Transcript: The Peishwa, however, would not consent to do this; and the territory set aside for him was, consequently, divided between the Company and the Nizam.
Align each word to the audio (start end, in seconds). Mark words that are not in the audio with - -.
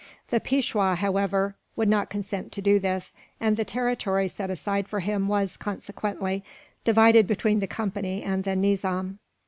The 0.29 0.39
Peishwa, 0.39 0.95
however, 0.95 1.55
would 1.75 1.87
not 1.87 2.09
consent 2.09 2.51
to 2.53 2.61
do 2.63 2.79
this; 2.79 3.13
and 3.39 3.55
the 3.55 3.63
territory 3.63 4.27
set 4.27 4.49
aside 4.49 4.87
for 4.87 4.99
him 5.01 5.27
was, 5.27 5.57
consequently, 5.57 6.43
divided 6.83 7.27
between 7.27 7.59
the 7.59 7.67
Company 7.67 8.23
and 8.23 8.43
the 8.43 8.55
Nizam. 8.55 9.19